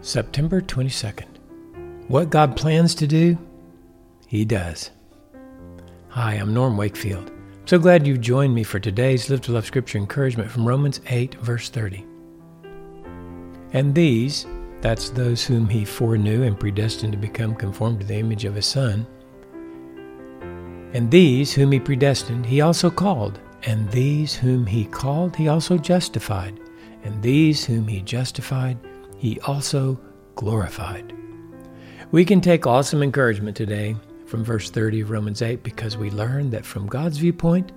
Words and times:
September 0.00 0.60
22nd. 0.60 1.26
What 2.06 2.30
God 2.30 2.56
plans 2.56 2.94
to 2.96 3.06
do, 3.06 3.36
He 4.28 4.44
does. 4.44 4.90
Hi, 6.10 6.34
I'm 6.34 6.54
Norm 6.54 6.76
Wakefield. 6.76 7.30
I'm 7.30 7.66
so 7.66 7.78
glad 7.78 8.06
you've 8.06 8.20
joined 8.20 8.54
me 8.54 8.62
for 8.62 8.78
today's 8.78 9.28
Live 9.28 9.40
to 9.42 9.52
Love 9.52 9.66
Scripture 9.66 9.98
encouragement 9.98 10.50
from 10.50 10.66
Romans 10.66 11.00
8, 11.08 11.34
verse 11.36 11.68
30. 11.68 12.06
And 13.72 13.92
these, 13.92 14.46
that's 14.80 15.10
those 15.10 15.44
whom 15.44 15.68
He 15.68 15.84
foreknew 15.84 16.44
and 16.44 16.58
predestined 16.58 17.12
to 17.12 17.18
become 17.18 17.56
conformed 17.56 18.00
to 18.00 18.06
the 18.06 18.18
image 18.18 18.44
of 18.44 18.54
His 18.54 18.66
Son. 18.66 19.04
And 20.94 21.10
these 21.10 21.52
whom 21.52 21.72
He 21.72 21.80
predestined, 21.80 22.46
He 22.46 22.60
also 22.60 22.88
called. 22.88 23.40
And 23.64 23.90
these 23.90 24.36
whom 24.36 24.64
He 24.64 24.84
called, 24.84 25.34
He 25.34 25.48
also 25.48 25.76
justified. 25.76 26.60
And 27.02 27.20
these 27.20 27.64
whom 27.64 27.88
He 27.88 28.00
justified, 28.00 28.78
he 29.18 29.38
also 29.40 30.00
glorified. 30.34 31.14
We 32.10 32.24
can 32.24 32.40
take 32.40 32.66
awesome 32.66 33.02
encouragement 33.02 33.56
today 33.56 33.96
from 34.24 34.44
verse 34.44 34.70
30 34.70 35.02
of 35.02 35.10
Romans 35.10 35.42
8 35.42 35.62
because 35.62 35.96
we 35.96 36.10
learn 36.10 36.50
that 36.50 36.64
from 36.64 36.86
God's 36.86 37.18
viewpoint, 37.18 37.72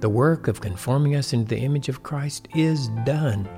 the 0.00 0.08
work 0.08 0.48
of 0.48 0.60
conforming 0.60 1.16
us 1.16 1.32
into 1.32 1.54
the 1.54 1.60
image 1.60 1.88
of 1.88 2.02
Christ 2.02 2.48
is 2.54 2.88
done. 3.04 3.48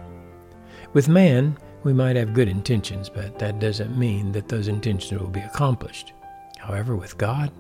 With 0.93 1.09
man, 1.09 1.57
we 1.85 1.93
might 1.93 2.17
have 2.17 2.35
good 2.35 2.49
intentions, 2.49 3.09
but 3.09 3.39
that 3.39 3.61
doesn't 3.61 3.99
mean 3.99 4.33
that 4.33 4.49
those 4.49 4.69
intentions 4.69 5.21
will 5.21 5.29
be 5.29 5.41
accomplished. 5.41 6.13
However, 6.59 6.97
with 6.97 7.19
God, 7.19 7.53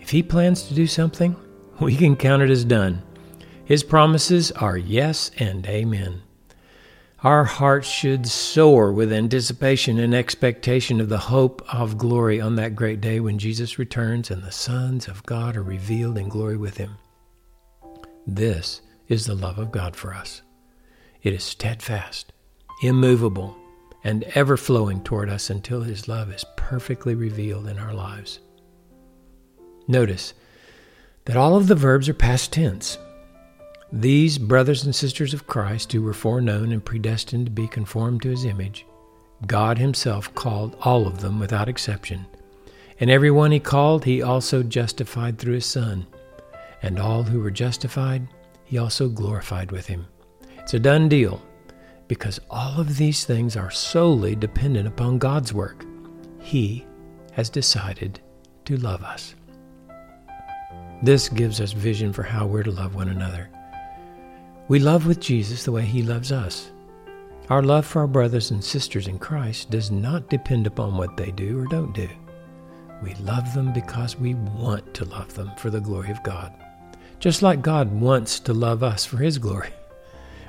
if 0.00 0.10
He 0.10 0.22
plans 0.22 0.64
to 0.64 0.74
do 0.74 0.86
something, 0.86 1.36
we 1.80 1.96
can 1.96 2.16
count 2.16 2.42
it 2.42 2.50
as 2.50 2.64
done. 2.64 3.02
His 3.64 3.82
promises 3.82 4.50
are 4.52 4.76
yes 4.76 5.30
and 5.38 5.66
amen. 5.66 6.22
Our 7.24 7.42
hearts 7.42 7.88
should 7.88 8.28
soar 8.28 8.92
with 8.92 9.12
anticipation 9.12 9.98
and 9.98 10.14
expectation 10.14 11.00
of 11.00 11.08
the 11.08 11.18
hope 11.18 11.62
of 11.74 11.98
glory 11.98 12.40
on 12.40 12.54
that 12.56 12.76
great 12.76 13.00
day 13.00 13.18
when 13.18 13.40
Jesus 13.40 13.76
returns 13.76 14.30
and 14.30 14.40
the 14.40 14.52
sons 14.52 15.08
of 15.08 15.26
God 15.26 15.56
are 15.56 15.62
revealed 15.64 16.16
in 16.16 16.28
glory 16.28 16.56
with 16.56 16.76
him. 16.76 16.96
This 18.24 18.82
is 19.08 19.26
the 19.26 19.34
love 19.34 19.58
of 19.58 19.72
God 19.72 19.96
for 19.96 20.14
us. 20.14 20.42
It 21.20 21.32
is 21.32 21.42
steadfast, 21.42 22.32
immovable, 22.84 23.56
and 24.04 24.22
ever 24.36 24.56
flowing 24.56 25.02
toward 25.02 25.28
us 25.28 25.50
until 25.50 25.80
his 25.80 26.06
love 26.06 26.30
is 26.30 26.44
perfectly 26.56 27.16
revealed 27.16 27.66
in 27.66 27.80
our 27.80 27.94
lives. 27.94 28.38
Notice 29.88 30.34
that 31.24 31.36
all 31.36 31.56
of 31.56 31.66
the 31.66 31.74
verbs 31.74 32.08
are 32.08 32.14
past 32.14 32.52
tense. 32.52 32.96
These 33.92 34.36
brothers 34.36 34.84
and 34.84 34.94
sisters 34.94 35.32
of 35.32 35.46
Christ, 35.46 35.92
who 35.92 36.02
were 36.02 36.12
foreknown 36.12 36.72
and 36.72 36.84
predestined 36.84 37.46
to 37.46 37.52
be 37.52 37.66
conformed 37.66 38.20
to 38.22 38.28
his 38.28 38.44
image, 38.44 38.84
God 39.46 39.78
himself 39.78 40.34
called 40.34 40.76
all 40.82 41.06
of 41.06 41.20
them 41.20 41.38
without 41.38 41.70
exception. 41.70 42.26
And 43.00 43.10
every 43.10 43.30
one 43.30 43.50
he 43.50 43.60
called, 43.60 44.04
he 44.04 44.20
also 44.20 44.62
justified 44.62 45.38
through 45.38 45.54
his 45.54 45.64
Son. 45.66 46.06
And 46.82 46.98
all 46.98 47.22
who 47.22 47.40
were 47.40 47.50
justified, 47.50 48.28
he 48.64 48.76
also 48.76 49.08
glorified 49.08 49.70
with 49.70 49.86
him. 49.86 50.06
It's 50.58 50.74
a 50.74 50.78
done 50.78 51.08
deal 51.08 51.40
because 52.08 52.40
all 52.50 52.80
of 52.80 52.98
these 52.98 53.24
things 53.24 53.56
are 53.56 53.70
solely 53.70 54.34
dependent 54.34 54.86
upon 54.86 55.18
God's 55.18 55.54
work. 55.54 55.86
He 56.40 56.86
has 57.32 57.48
decided 57.48 58.20
to 58.66 58.76
love 58.76 59.02
us. 59.02 59.34
This 61.02 61.30
gives 61.30 61.60
us 61.60 61.72
vision 61.72 62.12
for 62.12 62.22
how 62.22 62.46
we're 62.46 62.64
to 62.64 62.70
love 62.70 62.94
one 62.94 63.08
another. 63.08 63.48
We 64.68 64.78
love 64.78 65.06
with 65.06 65.18
Jesus 65.18 65.64
the 65.64 65.72
way 65.72 65.82
he 65.82 66.02
loves 66.02 66.30
us. 66.30 66.70
Our 67.48 67.62
love 67.62 67.86
for 67.86 68.00
our 68.00 68.06
brothers 68.06 68.50
and 68.50 68.62
sisters 68.62 69.08
in 69.08 69.18
Christ 69.18 69.70
does 69.70 69.90
not 69.90 70.28
depend 70.28 70.66
upon 70.66 70.98
what 70.98 71.16
they 71.16 71.30
do 71.30 71.58
or 71.58 71.64
don't 71.64 71.94
do. 71.94 72.06
We 73.02 73.14
love 73.14 73.54
them 73.54 73.72
because 73.72 74.18
we 74.18 74.34
want 74.34 74.92
to 74.92 75.06
love 75.06 75.32
them 75.32 75.52
for 75.56 75.70
the 75.70 75.80
glory 75.80 76.10
of 76.10 76.22
God, 76.22 76.52
just 77.18 77.40
like 77.40 77.62
God 77.62 77.90
wants 77.90 78.40
to 78.40 78.52
love 78.52 78.82
us 78.82 79.06
for 79.06 79.16
his 79.16 79.38
glory. 79.38 79.70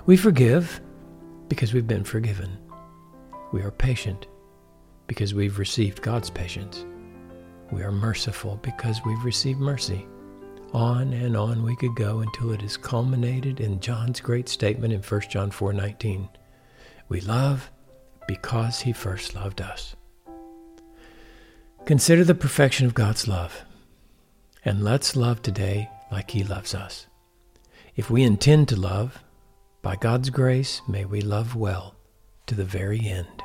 We 0.05 0.17
forgive 0.17 0.81
because 1.47 1.73
we've 1.73 1.88
been 1.88 2.03
forgiven. 2.03 2.57
We 3.53 3.61
are 3.61 3.71
patient 3.71 4.27
because 5.07 5.33
we've 5.33 5.59
received 5.59 6.01
God's 6.01 6.29
patience. 6.29 6.85
We 7.71 7.83
are 7.83 7.91
merciful 7.91 8.59
because 8.63 8.99
we've 9.05 9.23
received 9.23 9.61
mercy. 9.61 10.05
On 10.74 11.13
and 11.13 11.35
on 11.35 11.63
we 11.63 11.75
could 11.75 11.96
go 11.96 12.19
until 12.19 12.52
it 12.52 12.62
is 12.62 12.78
culminated 12.78 13.59
in 13.59 13.80
John's 13.80 14.22
great 14.22 14.47
statement 14.47 14.94
in 14.94 15.02
1 15.02 15.22
John 15.30 15.50
4:19. 15.50 16.30
We 17.07 17.22
love 17.22 17.72
because 18.28 18.81
he 18.81 18.94
first 18.94 19.34
loved 19.34 19.62
us. 19.62 19.96
Consider 21.85 22.24
the 22.24 22.35
perfection 22.35 22.85
of 22.85 22.94
God's 22.94 23.28
love. 23.28 23.66
And 24.63 24.84
let's 24.84 25.16
love 25.16 25.41
today 25.41 25.90
like 26.12 26.31
he 26.31 26.44
loves 26.44 26.75
us. 26.75 27.07
If 27.96 28.12
we 28.12 28.24
intend 28.24 28.68
to 28.69 28.75
love, 28.75 29.24
by 29.81 29.96
God's 29.96 30.30
grace, 30.30 30.81
may 30.88 31.06
we 31.06 31.22
love 31.22 31.56
well 31.56 31.96
to 32.46 32.53
the 32.53 32.66
very 32.66 33.00
end. 33.07 33.41